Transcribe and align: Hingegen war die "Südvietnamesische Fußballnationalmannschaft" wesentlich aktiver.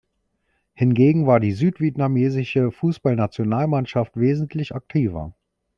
Hingegen 0.73 1.27
war 1.27 1.39
die 1.39 1.51
"Südvietnamesische 1.51 2.71
Fußballnationalmannschaft" 2.71 4.17
wesentlich 4.17 4.73
aktiver. 4.73 5.31